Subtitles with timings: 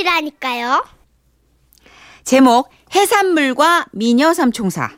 [0.00, 0.84] 보내시라니까요.
[2.24, 4.90] 제목 해산물과 미녀 삼총사.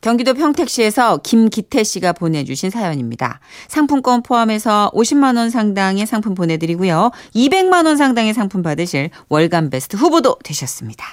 [0.00, 3.40] 경기도 평택시에서 김기태 씨가 보내주신 사연입니다.
[3.66, 7.10] 상품권 포함해서 50만 원 상당의 상품 보내드리고요.
[7.34, 11.04] 200만 원 상당의 상품 받으실 월간 베스트 후보도 되셨습니다.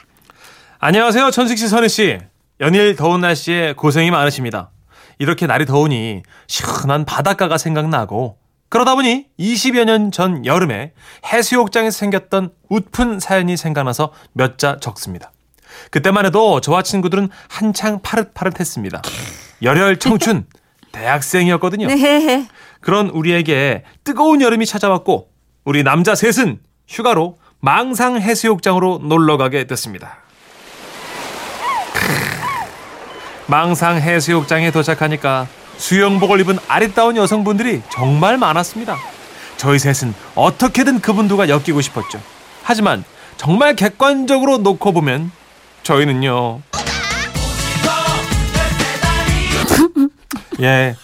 [0.80, 1.32] 안녕하세요.
[1.32, 2.18] 천식 씨, 선희 씨.
[2.60, 4.70] 연일 더운 날씨에 고생이 많으십니다.
[5.18, 8.38] 이렇게 날이 더우니 시원한 바닷가가 생각나고
[8.76, 10.92] 그러다 보니 20여 년 전 여름에
[11.32, 15.32] 해수욕장에서 생겼던 웃픈 사연이 생각나서 몇 자 적습니다.
[15.92, 19.02] 그때만 해도 저와 친구들은 한창 파릇파릇했습니다.
[19.62, 20.46] 열혈 청춘
[20.92, 21.88] 대학생이었거든요.
[21.88, 22.48] 네.
[22.82, 25.30] 그런 우리에게 뜨거운 여름이 찾아왔고
[25.64, 30.18] 우리 남자 셋은 휴가로 망상 해수욕장으로 놀러 가게 됐습니다.
[33.48, 35.48] 망상 해수욕장에 도착하니까
[35.78, 38.98] 수영복을 입은 아리따운 여성분들이 정말 많았습니다.
[39.58, 42.20] 저희 셋은 어떻게든 그분들과 엮이고 싶었죠.
[42.64, 43.04] 하지만
[43.38, 45.32] 정말 객관적으로 놓고 보면
[45.84, 46.62] 저희는요.
[50.62, 50.96] 예,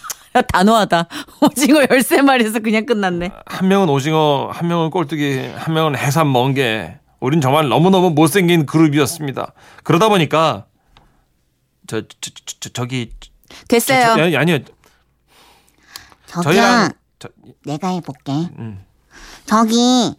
[0.47, 1.07] 단호하다.
[1.41, 3.31] 오징어 13마리에서 그냥 끝났네.
[3.45, 6.97] 한 명은 오징어, 한 명은 꼴뚜기, 한 명은 해삼 멍게.
[7.19, 9.53] 우린 정말 너무너무 못생긴 그룹이었습니다.
[9.83, 10.65] 그러다 보니까
[11.85, 13.11] 저, 저, 저, 저 저기
[13.67, 14.01] 됐어요.
[14.05, 14.59] 저, 저, 아니, 아니요.
[16.27, 17.29] 저기야, 저희랑 저,
[17.65, 18.31] 내가 해볼게.
[18.57, 18.83] 음.
[19.45, 20.15] 저기,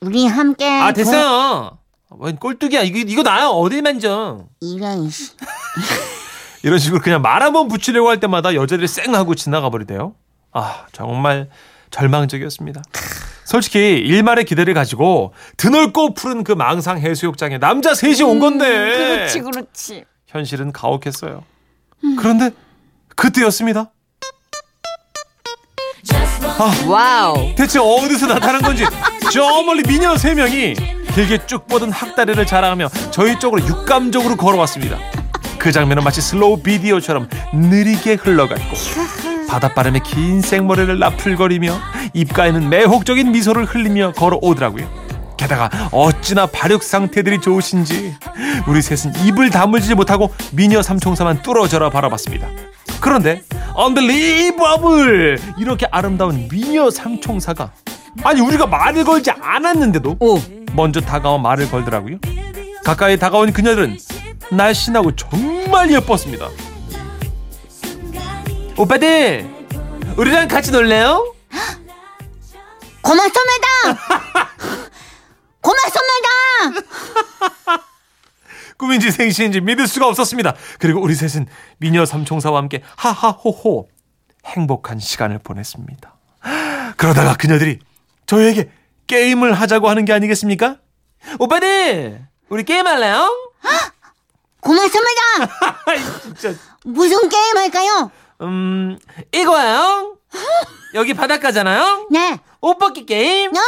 [0.00, 0.66] 우리 함께.
[0.68, 1.78] 아 도- 됐어요.
[2.18, 5.30] 웬 꼴뚜기야 이거 이거 나요 어딜 만져 이런, 씨.
[6.64, 10.14] 이런 식으로 그냥 말 한 번 붙이려고 할 때마다 여자들이 쌩 하고 지나가 버리대요.
[10.52, 11.48] 아 정말
[11.90, 12.82] 절망적이었습니다.
[13.44, 20.04] 솔직히 일말의 기대를 가지고 드넓고 푸른 그 망상 해수욕장에 남자 셋이 온 건데 그렇지, 그렇지.
[20.26, 21.44] 현실은 가혹했어요.
[22.18, 22.50] 그런데
[23.16, 23.90] 그때였습니다.
[26.86, 27.54] Wow.
[27.56, 28.84] 대체 어디서 나타난 건지
[29.32, 30.74] 저 멀리 미녀 세 명이
[31.14, 34.98] 길게 쭉 뻗은 학다리를 자랑하며 저희 쪽으로 육감적으로 걸어왔습니다.
[35.58, 38.76] 그 장면은 마치 슬로우 비디오처럼 느리게 흘러갔고
[39.48, 41.78] 바닷바람에 긴 생머리를 나풀거리며
[42.14, 45.09] 입가에는 매혹적인 미소를 흘리며 걸어오더라고요.
[45.40, 48.14] 게다가 어찌나 발육 상태들이 좋으신지
[48.68, 52.46] 우리 셋은 입을 다물지 못하고 미녀 삼총사만 뚫어져라 바라봤습니다.
[53.00, 53.42] 그런데
[53.74, 57.72] unbelievable 이렇게 아름다운 미녀 삼총사가
[58.22, 60.38] 아니 우리가 말을 걸지 않았는데도 오.
[60.74, 62.18] 먼저 다가와 말을 걸더라고요.
[62.84, 63.96] 가까이 다가온 그녀들은
[64.50, 66.48] 날씬하고 정말 예뻤습니다.
[68.76, 69.48] 오빠들
[70.18, 71.32] 우리랑 같이 놀래요?
[73.00, 74.26] 고맙습니다!
[78.80, 80.54] 꿈인지 생시인지 믿을 수가 없었습니다.
[80.78, 81.46] 그리고 우리 셋은
[81.76, 83.90] 미녀 삼총사와 함께 하하호호
[84.46, 86.14] 행복한 시간을 보냈습니다.
[86.96, 87.78] 그러다가 그녀들이
[88.24, 88.70] 저희에게
[89.06, 90.78] 게임을 하자고 하는 게 아니겠습니까?
[91.38, 93.28] 오빠들 우리 게임 할래요?
[94.60, 95.10] 고맙습니다!
[96.22, 98.10] 진짜 무슨 게임 할까요?
[98.40, 98.98] 음
[99.32, 100.16] 이거요.
[100.94, 102.08] 여기 바닷가잖아요.
[102.10, 102.40] 네.
[102.62, 103.54] 옷 벗기 게임.
[103.54, 103.60] 야!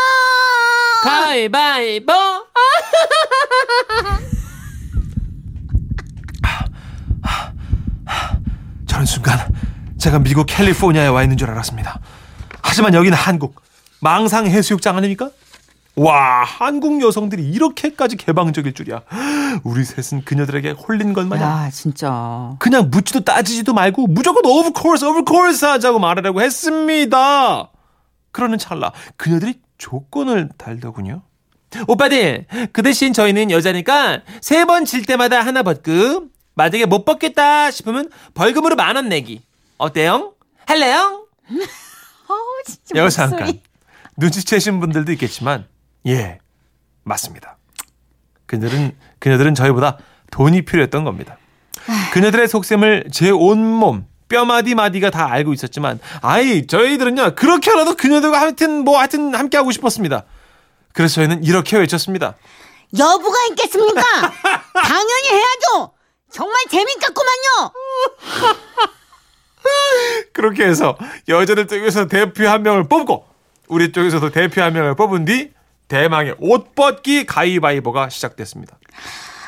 [1.02, 2.12] 가위바위보.
[9.02, 9.38] 저는 순간
[9.98, 12.00] 제가 미국 캘리포니아에 와 있는 줄 알았습니다.
[12.62, 13.60] 하지만 여기는 한국
[14.00, 15.30] 망상 해수욕장 아닙니까?
[15.96, 19.02] 와 한국 여성들이 이렇게까지 개방적일 줄이야.
[19.64, 22.54] 우리 셋은 그녀들에게 홀린 것 마냥 야, 진짜.
[22.58, 27.70] 그냥 묻지도 따지지도 말고 무조건 of course, of course 하자고 말하라고 했습니다.
[28.30, 31.22] 그러는 찰나 그녀들이 조건을 달더군요.
[31.88, 38.10] 오빠들 그 대신 저희는 여자니까 세 번 질 때마다 하나 벗고 만약에 못 벗겠다 싶으면
[38.34, 39.42] 벌금으로 만 원 내기
[39.78, 40.34] 어때요?
[40.66, 41.26] 할래요?
[42.28, 42.94] 어우, 진짜.
[43.00, 43.28] 여기서.
[43.28, 43.60] 잠깐
[44.16, 45.66] 눈치채신 분들도 있겠지만
[46.06, 46.38] 예
[47.04, 47.56] 맞습니다.
[48.46, 49.98] 그녀들은 그녀들은 저희보다
[50.30, 51.38] 돈이 필요했던 겁니다.
[52.12, 58.84] 그녀들의 속셈을 제 온몸 뼈마디 마디가 다 알고 있었지만 아이 저희들은요 그렇게 하나도 그녀들과 하여튼
[58.84, 60.24] 뭐 하여튼 함께 하고 싶었습니다.
[60.92, 62.36] 그래서 저희는 이렇게 외쳤습니다.
[62.98, 64.02] 여부가 있겠습니까?
[64.74, 65.92] 당연히 해야죠!
[66.32, 67.72] 정말 재밌겠구만요!
[70.32, 70.96] 그렇게 해서
[71.28, 73.26] 여자들 쪽에서 대표 한 명을 뽑고
[73.68, 75.52] 우리 쪽에서도 대표 한 명을 뽑은 뒤
[75.88, 78.78] 대망의 옷 벗기 가위바위보가 시작됐습니다.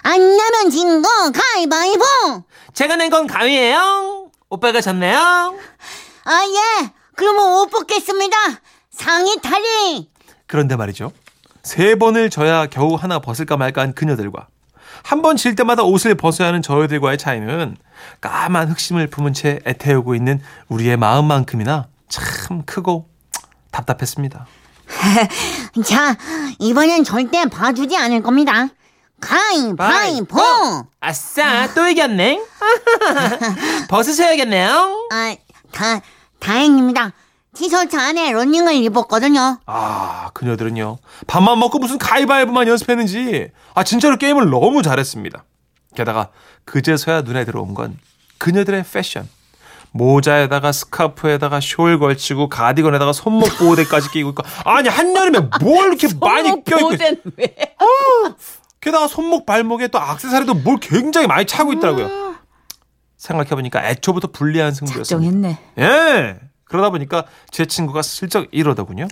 [0.03, 2.05] 안 나면 진 거 가위바위보!
[2.75, 4.31] 제가 낸 건 가위예요.
[4.51, 5.19] 오빠가 졌네요.
[6.27, 6.43] 아,
[6.83, 6.91] 예.
[7.17, 8.37] 그러면 옷 벗겠습니다.
[8.91, 10.09] 상의 탈의!
[10.47, 11.13] 그런데 말이죠.
[11.63, 14.49] 세 번을 져야 겨우 하나 벗을까 말까 한 그녀들과
[15.03, 17.77] 한 번 질 때마다 옷을 벗어야 하는 저희들과의 차이는
[18.21, 23.09] 까만 흑심을 품은 채 애태우고 있는 우리의 마음만큼이나 참 크고
[23.71, 24.47] 답답했습니다.
[25.85, 26.17] 자,
[26.59, 28.69] 이번엔 절대 봐주지 않을 겁니다.
[29.21, 30.39] 가위바위보!
[31.01, 32.41] 아싸, 또 이겼네.
[33.89, 35.09] 벗으셔야겠네요.
[35.13, 35.35] 아,
[35.73, 36.01] 다,
[36.41, 37.13] 다행입니다.
[37.55, 39.59] 티셔츠 안에 러닝을 입었거든요.
[39.67, 40.99] 아, 그녀들은요.
[41.27, 45.45] 밥만 먹고 무슨 가위바위보만 연습했는지, 아, 진짜로 게임을 너무 잘했습니다.
[45.95, 46.29] 게다가,
[46.65, 47.97] 그제서야 눈에 들어온 건
[48.39, 49.29] 그녀들의 패션.
[49.93, 56.95] 모자에다가 스카프에다가 숄 걸치고 가디건에다가 손목 보호대까지 끼고 있고 아니 한여름에 뭘 이렇게 많이 껴입고
[56.95, 57.55] 있- 보호대는 왜?
[58.81, 62.35] 게다가 손목 발목에 또 악세사리도 뭘 굉장히 많이 차고 있더라고요.
[63.19, 65.05] 생각해보니까 애초부터 불리한 승부였어요.
[65.05, 65.59] 정했네.
[65.79, 66.41] 예.
[66.65, 69.09] 그러다 보니까 제 친구가 슬쩍 이러더군요.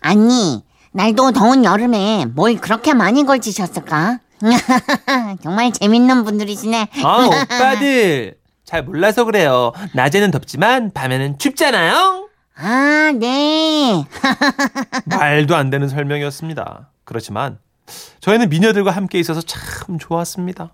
[0.00, 0.62] 아니,
[0.92, 4.20] 날도 더운 여름에 뭘 그렇게 많이 걸치셨을까?
[5.42, 6.88] 정말 재밌는 분들이시네.
[7.02, 8.36] 아, 오빠들.
[8.64, 9.72] 잘 몰라서 그래요.
[9.92, 12.28] 낮에는 덥지만 밤에는 춥잖아요.
[12.56, 14.04] 아, 네.
[15.06, 16.88] 말도 안 되는 설명이었습니다.
[17.04, 17.58] 그렇지만
[18.20, 20.70] 저희는 미녀들과 함께 있어서 참 좋았습니다.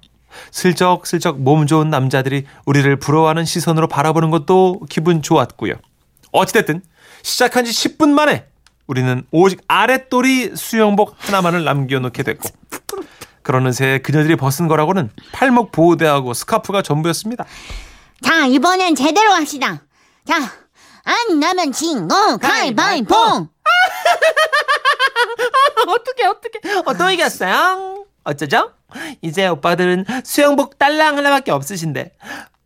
[0.52, 5.75] 슬쩍슬쩍 몸 좋은 남자들이 우리를 부러워하는 시선으로 바라보는 것도 기분 좋았고요.
[6.32, 6.82] 어찌됐든
[7.22, 8.46] 시작한 지 10분 만에
[8.86, 12.48] 우리는 오직 아랫돌이 수영복 하나만을 남겨놓게 됐고
[13.42, 17.44] 그러는 새에 그녀들이 벗은 거라고는 팔목 보호대하고 스카프가 전부였습니다.
[18.22, 19.82] 자, 이번엔 제대로 합시다.
[20.26, 20.36] 자,
[21.04, 23.14] 안 나면 진거 가위바위보!
[25.88, 26.60] 어떻게 어떻게?
[26.84, 28.04] 어, 또 이겼어요?
[28.24, 28.72] 어쩌죠?
[29.22, 32.12] 이제 오빠들은 수영복 딸랑 하나밖에 없으신데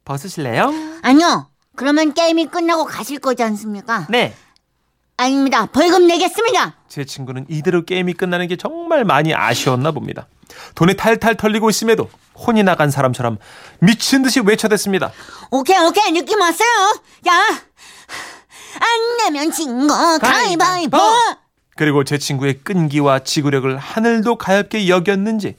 [0.05, 0.73] 벗으실래요?
[1.03, 1.49] 아니요.
[1.77, 4.07] 그러면 게임이 끝나고 가실 거지 않습니까?
[4.11, 4.35] 네.
[5.17, 5.67] 아닙니다.
[5.67, 6.75] 벌금 내겠습니다.
[6.89, 10.27] 제 친구는 이대로 게임이 끝나는 게 정말 많이 아쉬웠나 봅니다.
[10.75, 13.39] 돈이 탈탈 털리고 있음에도 혼이 나간 사람처럼
[13.81, 15.13] 미친 듯이 외쳐댔습니다.
[15.51, 16.13] 오케이, 오케이.
[16.13, 17.01] 느낌 왔어요.
[17.25, 17.33] 자,
[18.75, 20.99] 안 내면 진거 가위바위보!
[21.77, 25.57] 그리고 제 친구의 끈기와 지구력을 하늘도 가엽게 여겼는지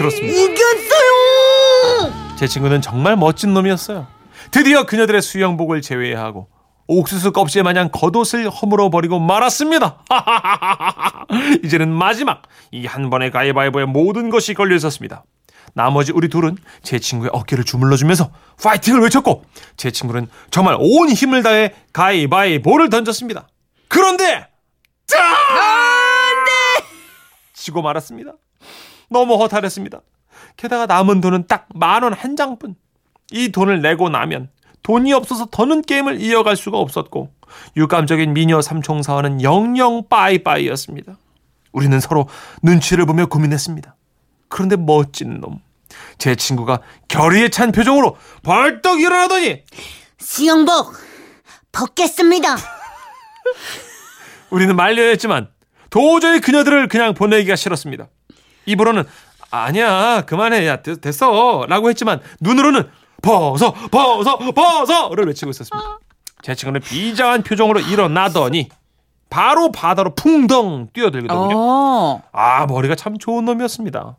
[0.00, 0.34] 그렇습니다.
[0.40, 2.12] 이겼어요!
[2.38, 4.06] 제 친구는 정말 멋진 놈이었어요.
[4.50, 6.48] 드디어 그녀들의 수영복을 제외하고
[6.86, 10.02] 옥수수 껍질 마냥 겉옷을 허물어 버리고 말았습니다.
[11.64, 12.42] 이제는 마지막
[12.72, 15.24] 이 한 번의 가위바위보에 모든 것이 걸려 있었습니다.
[15.74, 18.30] 나머지 우리 둘은 제 친구의 어깨를 주물러 주면서
[18.62, 19.44] 파이팅을 외쳤고
[19.76, 23.46] 제 친구는 정말 온 힘을 다해 가위바위보를 던졌습니다.
[23.88, 24.48] 그런데
[25.06, 25.20] 짠!
[27.54, 28.32] 지고 말았습니다.
[29.10, 30.00] 너무 허탈했습니다.
[30.56, 32.74] 게다가 남은 돈은 딱 만 원 한 장뿐.
[33.32, 34.48] 이 돈을 내고 나면
[34.82, 37.30] 돈이 없어서 더는 게임을 이어갈 수가 없었고
[37.76, 41.16] 유감적인 미녀 삼총사와는 영영 빠이빠이였습니다.
[41.72, 42.28] 우리는 서로
[42.62, 43.94] 눈치를 보며 고민했습니다.
[44.48, 45.60] 그런데 멋진 놈.
[46.18, 49.62] 제 친구가 결의에 찬 표정으로 벌떡 일어나더니
[50.18, 50.94] 수영복
[51.72, 52.56] 벗겠습니다.
[54.50, 55.48] 우리는 말려야 했지만
[55.90, 58.08] 도저히 그녀들을 그냥 보내기가 싫었습니다.
[58.70, 59.04] 입으로는
[59.50, 62.88] 아니야 그만해 야 됐- 됐어 라고 했지만 눈으로는
[63.22, 65.98] 벗어 벗어 벗어를 외치고 있었습니다.
[66.42, 68.68] 제 친구는 비장한 표정으로 일어나더니
[69.28, 71.50] 바로 바다로 풍덩 뛰어들거든요.
[71.56, 72.22] 어.
[72.32, 74.16] 아 머리가 참 좋은 놈이었습니다.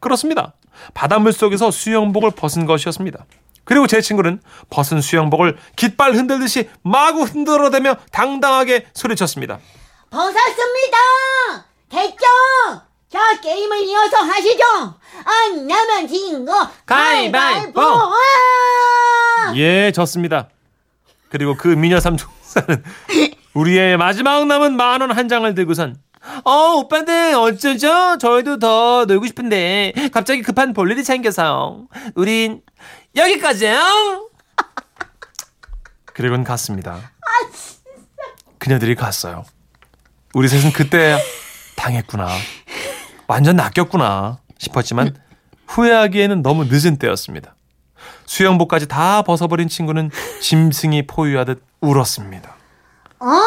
[0.00, 0.54] 그렇습니다.
[0.94, 3.24] 바닷물 속에서 수영복을 벗은 것이었습니다.
[3.64, 9.58] 그리고 제 친구는 벗은 수영복을 깃발 흔들듯이 마구 흔들어대며 당당하게 소리쳤습니다.
[10.10, 10.96] 벗었습니다!
[11.88, 12.24] 됐죠?
[13.10, 14.64] 자, 게임을 이어서 하시죠!
[15.24, 17.80] 안 나면 진거 가위바위보!
[17.80, 18.14] 와!
[19.56, 20.48] 예, 졌습니다.
[21.28, 22.84] 그리고 그 미녀 삼총사는
[23.54, 25.96] 우리의 마지막 남은 만 원 한 장을 들고선
[26.44, 28.18] 어, 오빠들 어쩌죠?
[28.18, 31.88] 저희도 더 놀고 싶은데 갑자기 급한 볼일이 생겨서요.
[32.14, 32.62] 우린
[33.16, 34.28] 여기까지요.
[36.14, 37.10] 그리고는 갔습니다.
[38.58, 39.44] 그녀들이 갔어요.
[40.34, 41.18] 우리 셋은 그때
[41.76, 42.28] 당했구나.
[43.30, 45.14] 완전 낚였구나 싶었지만
[45.68, 47.54] 후회하기에는 너무 늦은 때였습니다.
[48.26, 50.10] 수영복까지 다 벗어버린 친구는
[50.42, 52.56] 짐승이 포유하듯 울었습니다.
[53.20, 53.40] 어머니!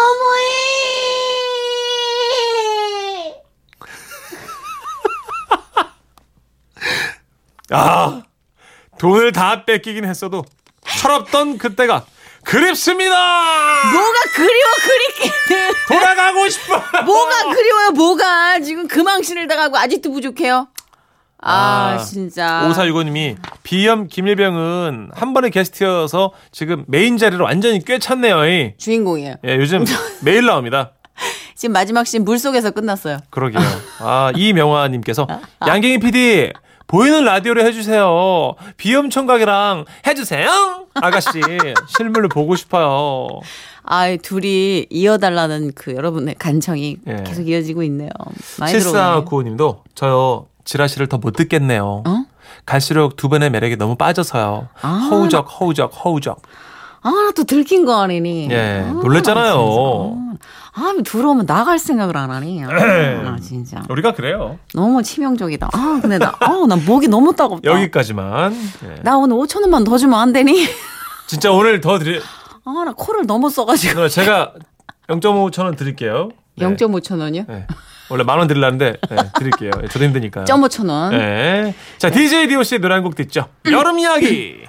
[7.72, 8.24] 아,
[8.98, 10.46] 돈을 다 뺏기긴 했어도
[10.86, 12.06] 철없던 그때가
[12.46, 13.12] 그립습니다.
[13.92, 15.74] 뭐가 그리워 그립기는.
[15.88, 16.76] 돌아가고 싶어.
[17.06, 20.68] 뭐가 그리워요 뭐가 지금 그 망신을 당하고 아직도 부족해요.
[21.46, 22.66] 아, 아, 진짜.
[22.70, 28.48] 오사유고님이 비염 김일병은 한 번의 게스트여서 지금 메인 자리를 완전히 꿰찼네요.
[28.48, 28.74] 이.
[28.78, 29.36] 주인공이에요.
[29.46, 29.84] 예, 요즘
[30.22, 30.92] 매일 나옵니다.
[31.56, 33.18] 지금 마지막 씬 물속에서 끝났어요.
[33.30, 33.62] 그러게요.
[34.00, 35.28] 아, 이명화님께서
[35.68, 36.52] 양갱이 PD
[36.94, 38.54] 보이는 라디오를 해주세요.
[38.78, 40.86] 비염 청각이랑 해주세요.
[40.94, 41.42] 아가씨
[41.98, 43.40] 실물로 보고 싶어요.
[43.82, 47.24] 아, 둘이 이어달라는 그 여러분의 간청이 예.
[47.26, 48.10] 계속 이어지고 있네요.
[48.60, 49.26] 많이 들어오네.
[49.26, 52.04] 7495님도 저요 지라시를 더 못 듣겠네요.
[52.06, 52.26] 어?
[52.68, 54.68] 갈수록 두 분의 매력에 너무 빠져서요.
[54.84, 54.88] 아.
[55.10, 56.42] 허우적 허우적 허우적.
[57.02, 58.48] 아, 또 들킨 거 아니니.
[58.52, 60.16] 예, 아, 놀랬잖아요.
[60.16, 60.48] 진짜.
[60.76, 62.64] 아, 들어오면 나갈 생각을 안 하니.
[62.64, 63.84] 아, 나 진짜.
[63.90, 64.58] 우리가 그래요.
[64.74, 65.70] 너무 치명적이다.
[65.72, 67.70] 아, 근데 나, 아, 나 목이 너무 따갑다.
[67.70, 68.54] 여기까지만.
[68.86, 68.96] 예.
[69.04, 70.68] 나 오늘 5천 원만 더 주면 안 되니?
[71.28, 72.20] 진짜 오늘 더 드리.
[72.66, 74.08] 아, 나 코를 너무 써가지고.
[74.10, 74.54] 제가
[75.10, 76.30] 0.5천 원 드릴게요.
[76.56, 76.66] 네.
[76.66, 77.44] 0.5천 원이요?
[77.48, 77.68] 네.
[78.10, 79.72] 원래 만 원 드리려는데 네, 드릴게요.
[79.82, 80.44] 예, 저도 힘드니까.
[80.46, 81.12] 0.5천 원.
[81.18, 81.74] 네.
[81.98, 83.48] 자, DJ DOC의 노래 한 곡 듣죠.
[83.72, 84.64] 여름 이야기.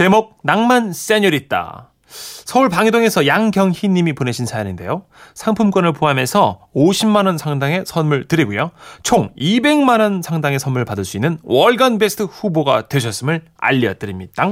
[0.00, 1.90] 제목 낭만 세뇨리따.
[2.08, 5.04] 서울 방해동에서 양경희 님이 보내신 사연인데요.
[5.34, 8.70] 상품권을 포함해서 50만 원 상당의 선물 드리고요.
[9.02, 14.48] 총 200만 원 상당의 선물 받을 수 있는 월간 베스트 후보가 되셨음을 알려드립니다.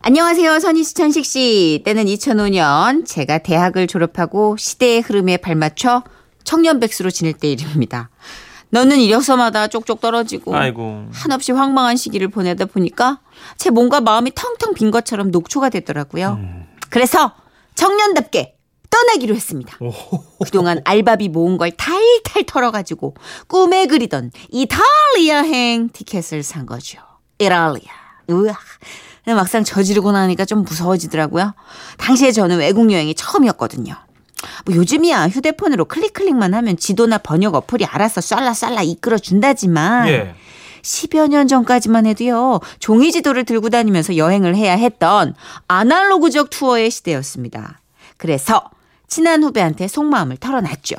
[0.00, 0.60] 안녕하세요.
[0.60, 1.80] 선희 씨, 천식 씨.
[1.86, 6.02] 때는 2005년 제가 대학을 졸업하고 시대의 흐름에 발맞춰
[6.44, 8.10] 청년 백수로 지낼 때 일입니다.
[8.72, 11.06] 너는 이력서마다 쪽쪽 떨어지고 아이고.
[11.12, 13.20] 한없이 황망한 시기를 보내다 보니까
[13.58, 16.38] 제 몸과 마음이 텅텅 빈 것처럼 녹초가 됐더라고요.
[16.88, 17.32] 그래서
[17.74, 18.56] 청년답게
[18.88, 19.76] 떠나기로 했습니다.
[20.42, 23.14] 그동안 알바비 모은 걸 탈탈 털어가지고
[23.46, 26.98] 꿈에 그리던 이탈리아행 티켓을 산 거죠.
[27.38, 27.92] 이탈리아.
[28.28, 28.58] 우와.
[29.24, 31.54] 근데 막상 저지르고 나니까 좀 무서워지더라고요.
[31.98, 33.94] 당시에 저는 외국 여행이 처음이었거든요.
[34.64, 40.34] 뭐 요즘이야 휴대폰으로 클릭 클릭만 하면 지도나 번역 어플이 알아서 쌀라쌀라 이끌어 준다지만 예.
[40.82, 45.34] 10여 년 전까지만 해도요, 종이 지도를 들고 다니면서 여행을 해야 했던
[45.68, 47.80] 아날로그적 투어의 시대였습니다.
[48.16, 48.70] 그래서
[49.06, 50.96] 친한 후배한테 속마음을 털어놨죠.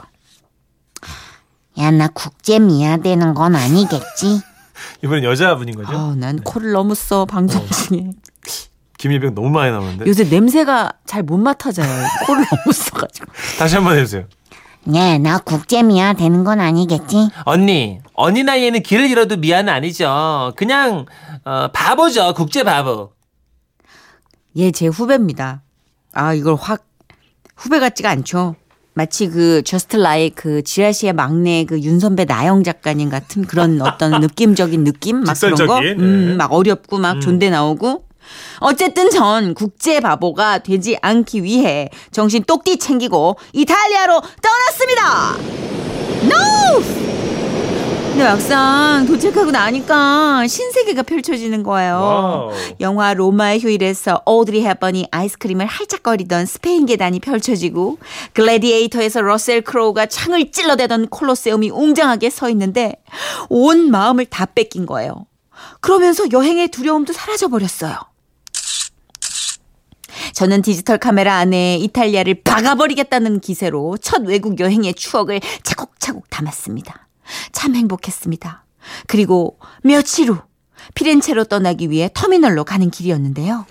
[1.79, 4.41] 야, 나 국제 미화되는 건 아니겠지?
[5.03, 5.91] 이번엔 여자분인 거죠?
[5.91, 8.11] 아, 난 코를 너무 써, 방송 중에.
[9.03, 10.05] 김일병 너무 많이 나오는데.
[10.07, 11.85] 요새 냄새가 잘 못 맡아져요.
[12.25, 13.25] 코를 너무 써가지고.
[13.59, 14.23] 다시 한 번 해주세요.
[14.95, 17.27] 야, 나 국제 미아 되는 건 아니겠지?
[17.43, 20.53] 언니, 언니 나이에는 길을 잃어도 미아는 아니죠.
[20.55, 21.05] 그냥
[21.43, 22.33] 어, 바보죠.
[22.33, 23.11] 국제 바보.
[24.57, 25.63] 얘 제 후배입니다.
[26.13, 26.85] 아, 이걸 확
[27.57, 28.55] 후배 같지가 않죠.
[28.93, 34.85] 마치 그 저스트 라의 그 지라시의 막내 그 윤선배 나영 작가님 같은 그런 어떤 느낌적인
[34.85, 36.35] 느낌 막 그런 거, 직설적인, 음, 네.
[36.35, 38.05] 막 어렵고 막 존대 나오고.
[38.59, 45.35] 어쨌든 전 국제 바보가 되지 않기 위해 정신 똑띠 챙기고 이탈리아로 떠났습니다.
[46.23, 47.03] No!
[48.13, 51.95] 근데 막상 도착하고 나니까 신세계가 펼쳐지는 거예요.
[51.95, 52.51] Wow.
[52.79, 57.97] 영화 로마의 휴일에서 오드리 헵번이 아이스크림을 할짝거리던 스페인 계단이 펼쳐지고
[58.33, 63.01] 글래디에이터에서 러셀 크로우가 창을 찔러대던 콜로세움이 웅장하게 서 있는데
[63.49, 65.25] 온 마음을 다 뺏긴 거예요.
[65.81, 67.95] 그러면서 여행의 두려움도 사라져 버렸어요.
[70.33, 77.07] 저는 디지털 카메라 안에 이탈리아를 박아버리겠다는 기세로 첫 외국 여행의 추억을 차곡차곡 담았습니다.
[77.51, 78.65] 참 행복했습니다.
[79.07, 80.37] 그리고 며칠 후
[80.95, 83.65] 피렌체로 떠나기 위해 터미널로 가는 길이었는데요.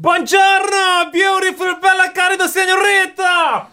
[0.00, 3.66] Buongiorno, beautiful bella carita señorita.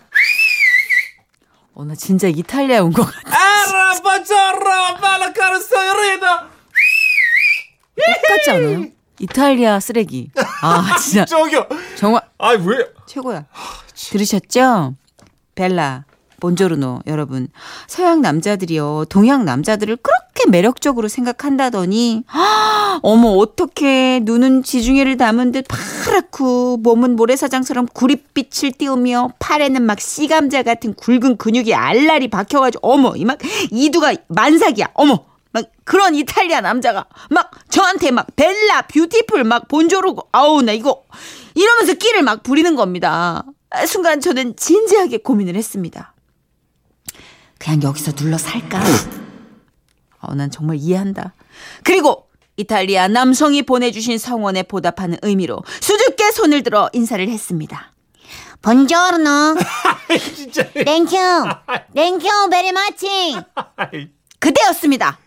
[1.75, 3.29] 어, 나 진짜 이탈리아에 온것 같아.
[3.29, 6.49] Era buongiorno, bella carita señorita.
[7.95, 8.94] 똑같지 않아요?
[9.19, 10.29] 이탈리아 쓰레기.
[10.61, 11.25] 아, 진짜.
[11.25, 11.67] 저기요.
[11.95, 12.87] 정말 아 왜?
[13.05, 13.45] 최고야.
[13.93, 14.95] 들으셨죠?
[15.55, 16.03] 벨라,
[16.41, 17.47] 본조르노 여러분.
[17.87, 19.05] 서양 남자들이요.
[19.09, 27.87] 동양 남자들을 그렇게 매력적으로 생각한다더니 아, 어머 어떻게 눈은 지중해를 담은 듯 파랗고 몸은 모래사장처럼
[27.93, 33.37] 구릿빛을 띄우며 팔에는 막 씨감자 같은 굵은 근육이 알알이 박혀가지고 어머 이 막
[33.71, 34.89] 이두가 만삭이야.
[34.93, 35.23] 어머
[35.55, 41.05] 막 그런 이탈리아 남자가 막 저한테 막 벨라 뷰티풀 막 본조르고 아우 나 이거
[41.53, 43.45] 이러면서 끼를 막 부리는 겁니다.
[43.69, 46.13] 아, 순간 저는 진지하게 고민을 했습니다.
[47.57, 48.81] 그냥 여기서 눌러 살까?
[50.19, 51.33] 어, 난 정말 이해한다.
[51.85, 57.93] 그리고 이탈리아 남성이 보내주신 성원에 보답하는 의미로 수줍게 손을 들어 인사를 했습니다.
[58.61, 59.55] Buongiorno.
[60.35, 60.69] 진짜.
[60.73, 61.15] Thank
[61.95, 62.19] you.
[62.19, 63.37] Thank you very much.
[64.39, 65.17] 그때였습니다.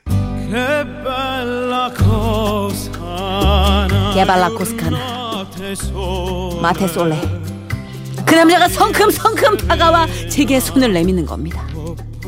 [4.15, 5.47] 게발라 코스카나
[6.63, 7.21] 마테솔레
[8.25, 11.63] 그 남자가 성큼성큼 다가와 제게 손을 내미는 겁니다.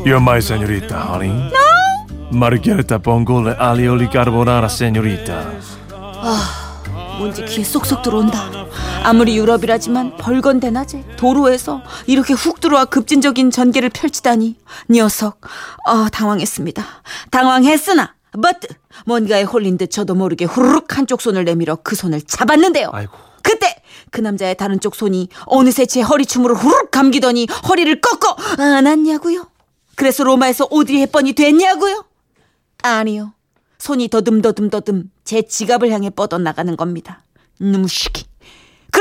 [0.04, 1.50] You're my señorita, honey.
[2.32, 5.44] Margherita Bongole alioli carbonara, señorita.
[7.18, 8.59] 뭔지 귀에 쏙쏙 들어온다.
[9.02, 14.56] 아무리 유럽이라지만 벌건대 낮에 도로에서 이렇게 훅 들어와 급진적인 전개를 펼치다니
[14.90, 15.40] 녀석
[15.86, 16.84] 어, 당황했습니다.
[17.30, 18.68] 당황했으나 but
[19.06, 22.90] 뭔가에 홀린 듯 저도 모르게 후루룩 한쪽 손을 내밀어 그 손을 잡았는데요.
[22.92, 23.12] 아이고.
[23.42, 29.46] 그때 그 남자의 다른 쪽 손이 어느새 제 허리춤으로 후루룩 감기더니 허리를 꺾어 안았냐고요?
[29.96, 32.04] 그래서 로마에서 오드리 헵번이 됐냐고요?
[32.82, 33.32] 아니요.
[33.78, 37.22] 손이 더듬더듬더듬 제 지갑을 향해 뻗어나가는 겁니다.
[37.58, 38.29] 누무시기.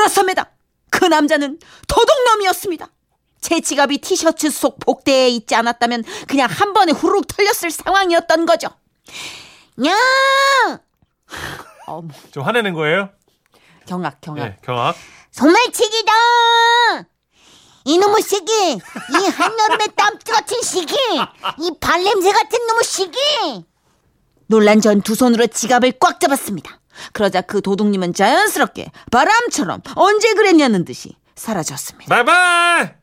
[0.03, 0.49] 그렇습니다.
[0.89, 2.87] 그 남자는 도둑놈이었습니다.
[3.41, 8.69] 제 지갑이 티셔츠 속 복대에 있지 않았다면 그냥 한 번에 후루룩 털렸을 상황이었던 거죠.
[9.85, 10.79] 야!
[11.87, 13.09] 어머, 좀 화내는 거예요?
[13.85, 14.43] 경악, 경악.
[14.43, 14.95] 네, 경악.
[15.31, 16.11] 소매치기다!
[17.85, 18.51] 이놈의 새끼!
[18.53, 20.95] 이 한여름의 땀 같은 시기!
[21.59, 23.17] 이 발냄새 같은 놈의 시기!
[24.47, 26.78] 놀란 전 두 손으로 지갑을 꽉 잡았습니다.
[27.13, 32.13] 그러자 그 도둑님은 자연스럽게 바람처럼 언제 그랬냐는 듯이 사라졌습니다.
[32.13, 32.99] 바이바이!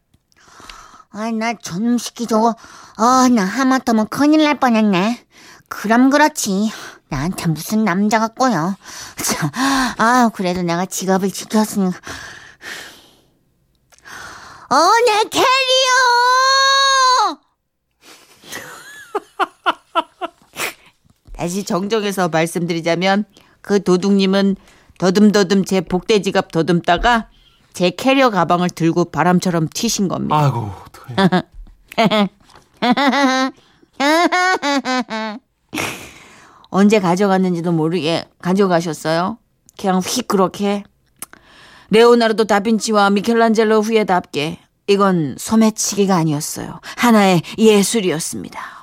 [1.10, 2.54] 아, 나 저놈 새끼 저거,
[2.96, 5.24] 아, 나 하마터면 큰일 날 뻔했네.
[5.68, 6.70] 그럼 그렇지.
[7.08, 8.76] 나한테 무슨 남자가 꼬여.
[9.24, 9.50] 참,
[9.98, 11.86] 아, 그래도 내가 지갑을 지켰으니.
[14.68, 15.46] 어, 내 캐리어!
[21.36, 23.24] 다시 정정해서 말씀드리자면
[23.66, 24.56] 그 도둑님은
[24.98, 27.28] 더듬더듬 제 복대 지갑 더듬다가
[27.72, 30.38] 제 캐리어 가방을 들고 바람처럼 튀신 겁니다.
[30.38, 31.16] 아이고, 어떡해.
[36.70, 39.38] 언제 가져갔는지도 모르게 가져가셨어요.
[39.76, 40.84] 그냥 휙 그렇게.
[41.90, 46.78] 레오나르도 다빈치와 미켈란젤로 후예답게 이건 소매치기가 아니었어요.
[46.96, 48.75] 하나의 예술이었습니다.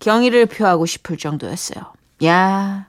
[0.00, 1.84] 경의를 표하고 싶을 정도였어요.
[2.24, 2.88] 야,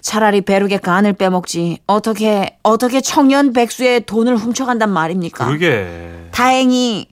[0.00, 1.80] 차라리 베르게 간을 빼먹지.
[1.86, 5.46] 어떻게 어떻게 청년 백수의 돈을 훔쳐간단 말입니까?
[5.46, 6.28] 그러게.
[6.30, 7.08] 다행히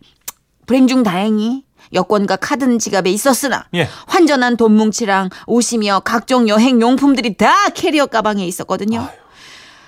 [0.66, 3.88] 불행 중 다행히 여권과 카드는 지갑에 있었으나 예.
[4.06, 9.08] 환전한 돈 뭉치랑 옷이며 각종 여행 용품들이 다 캐리어 가방에 있었거든요.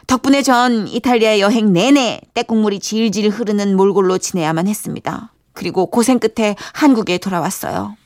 [0.06, 5.32] 덕분에 전 이탈리아 여행 내내 때국물이 질질 흐르는 몰골로 지내야만 했습니다.
[5.52, 7.96] 그리고 고생 끝에 한국에 돌아왔어요.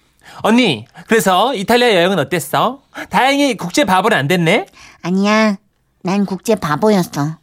[0.42, 2.82] 언니, 그래서 이탈리아 여행은 어땠어?
[3.10, 4.66] 다행히 국제 바보는 안 됐네?
[5.02, 5.56] 아니야,
[6.02, 7.38] 난 국제 바보였어.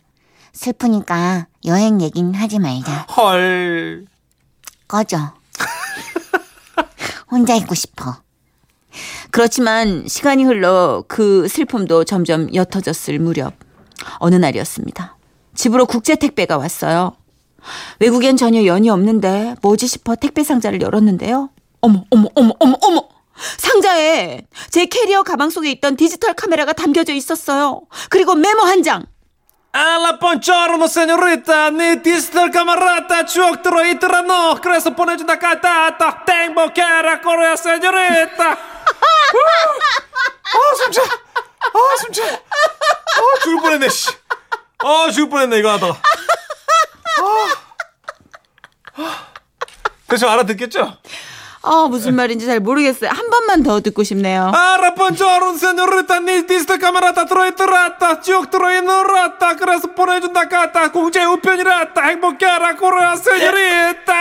[0.54, 3.06] 슬프니까 여행 얘긴 하지 말자.
[3.16, 4.06] 헐.
[4.88, 5.34] 꺼져.
[7.30, 8.18] 혼자 있고 싶어.
[9.32, 13.54] 그렇지만 시간이 흘러 그 슬픔도 점점 옅어졌을 무렵
[14.20, 15.16] 어느 날이었습니다.
[15.56, 17.14] 집으로 국제 택배가 왔어요.
[18.00, 21.50] 외국엔 전혀 연이 없는데 뭐지 싶어 택배 상자를 열었는데요.
[21.82, 23.02] 어머 어머 어머 어머 어머.
[23.58, 27.82] 상자에 제 캐리어 가방 속에 있던 디지털 카메라가 담겨져 있었어요.
[28.10, 29.06] 그리고 메모 한 장.
[29.74, 38.58] 알라 buongiorno señorita 네 디지털 카메라타 추억 들어있더라노 그래서 보내준다 까따따 행복해라 꼬르야 señorita 아
[40.76, 44.10] 숨차 아 숨차 아 죽을 뻔했네 씨
[44.84, 45.94] 아 죽을 뻔했네 이거 하다가
[47.22, 47.56] 아,
[48.98, 49.28] 아.
[50.08, 50.98] 그래서 알아듣겠죠?
[51.64, 53.12] 아 무슨 말인지 잘 모르겠어요.
[53.12, 54.52] 한 번만 더 듣고 싶네요.
[55.58, 64.14] 세뇨리타 네 디지털 카메라타 들어있더라따 추억 들어있노라따 그래서 보내준다 까따 공제 우편이라따 행복해라 꼬르야 세뇨리타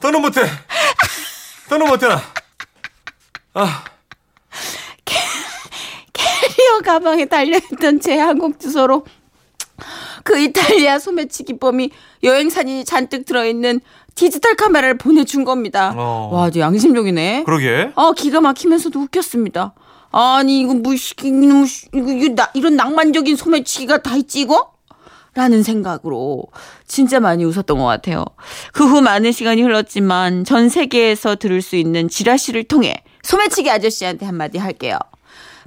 [0.00, 0.40] 더는 못해.
[1.68, 2.06] 더는 못해.
[2.08, 2.22] 나.
[3.54, 3.84] 아,
[6.14, 9.04] 캐리어 가방에 달려있던 제 한국 주소로
[10.24, 11.90] 그 이탈리아 소매치기범이
[12.24, 13.80] 여행 사진이 잔뜩 들어있는
[14.14, 15.94] 디지털 카메라를 보내준 겁니다.
[15.96, 16.30] 어.
[16.32, 17.44] 와, 아주 양심적이네.
[17.44, 17.90] 그러게.
[17.94, 19.74] 어, 기가 막히면서도 웃겼습니다.
[20.10, 24.72] 아니, 이거 뭐, 씨, 이거, 씨, 이거, 이거 나, 이런 낭만적인 소매치기가 다 있지, 이거?
[25.34, 26.44] 라는 생각으로
[26.86, 28.26] 진짜 많이 웃었던 것 같아요.
[28.74, 34.58] 그 후 많은 시간이 흘렀지만 전 세계에서 들을 수 있는 지라시를 통해 소매치기 아저씨한테 한마디
[34.58, 34.98] 할게요.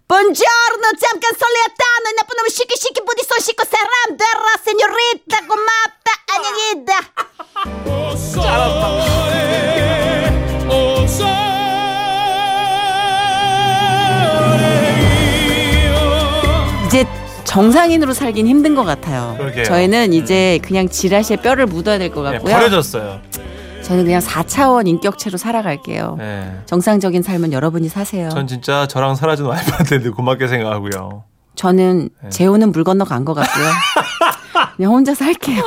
[0.08, 8.06] 본지어르노 잠깐 설레었다 너 나쁜 놈 시키 시키 부디 손 씻고 사람들아 세뇨리타 고맙다 안녕히다
[16.88, 17.06] 이제
[17.44, 19.36] 정상인으로 살긴 힘든 것 같아요.
[19.38, 19.64] 그러게요.
[19.66, 22.54] 저희는 이제 그냥 지라시에 뼈를 묻어야 될 것 네, 같고요.
[22.56, 23.22] 버려졌어요.
[23.86, 26.16] 저는 그냥 4차원 인격체로 살아갈게요.
[26.18, 26.60] 네.
[26.66, 28.30] 정상적인 삶은 여러분이 사세요.
[28.30, 31.24] 전 진짜 저랑 사라진 와이프한테 늘 고맙게 생각하고요.
[31.56, 32.30] 저는 네.
[32.30, 33.66] 재호는 물 건너 간 것 같고요.
[34.76, 35.64] 그냥 혼자 살게요.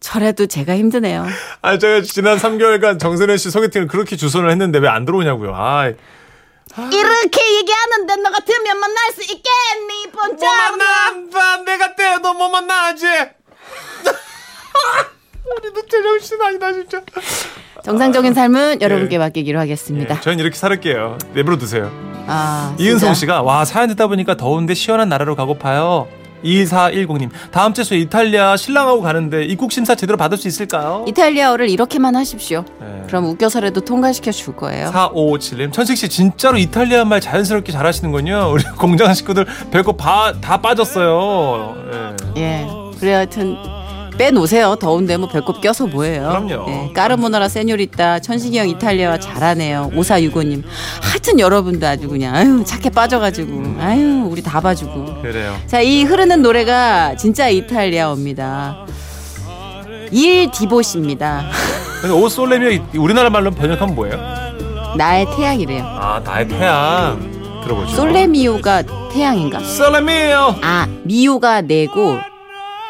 [0.00, 1.26] 저래도 제가 힘드네요.
[1.60, 5.52] 아, 제가 지난 3개월간 정선혜 씨 소개팅을 그렇게 주선을 했는데 왜 안 들어오냐고요.
[5.54, 10.12] 아, 이렇게 얘기하는데 너 같으면 만날 수 있겠니?
[10.12, 10.48] 번쩍.
[10.78, 13.06] 만나, 내가 때도 못 만나지.
[15.56, 17.00] 우리도 제정신 아니다 진짜.
[17.84, 20.16] 정상적인 삶은 여러분께 맡기기로 하겠습니다.
[20.16, 21.18] 예, 저는 이렇게 살을게요.
[21.34, 21.90] 내버려 두세요.
[22.26, 23.14] 아, 이은성.
[23.14, 26.08] 씨가 와 사연 듣다 보니까 더운데 시원한 나라로 가고파요.
[26.44, 31.04] 2410님 다음 주에 이탈리아 신랑하고 가는데 입국 심사 제대로 받을 수 있을까요?
[31.08, 32.64] 이탈리아어를 이렇게만 하십시오.
[32.80, 33.02] 네.
[33.08, 34.90] 그럼 웃겨서라도 통과시켜 줄 거예요.
[34.90, 38.50] 4557님 천식 씨 진짜로 이탈리아 말 자연스럽게 잘하시는군요.
[38.54, 41.74] 우리 공장 식구들 별거 바, 다 빠졌어요.
[42.36, 42.40] 예.
[42.42, 42.66] 예.
[43.00, 43.56] 그래 하여튼
[44.18, 44.76] 빼놓으세요.
[44.76, 46.28] 더운데 뭐 배꼽 껴서 뭐해요.
[46.28, 46.66] 그럼요.
[46.68, 46.92] 예.
[46.92, 49.90] 까르모나라 세뇨리따 천식이 형 이탈리아와 잘하네요.
[49.94, 50.62] 5465님.
[51.00, 55.22] 하여튼 여러분도 아주 그냥 아유 착해 빠져가지고 아유 우리 다 봐주고.
[55.22, 55.56] 그래요.
[55.66, 58.86] 자, 이 흐르는 노래가 진짜 이탈리아어입니다.
[60.10, 61.44] 일 디보시입니다.
[62.00, 64.16] 근데 오 솔레미오 우리나라 말로 번역하면 뭐예요?
[64.96, 65.84] 나의 태양이래요.
[65.84, 67.94] 아 나의 태양 들어보죠.
[67.94, 69.60] 솔레미오가 태양인가?
[69.60, 72.16] 솔레미오 아, 미오가 내고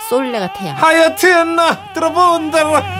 [0.08, 0.76] 솔레가 태양.
[0.76, 2.58] 하여튼 나 들어본다.
[2.60, 2.97] fronte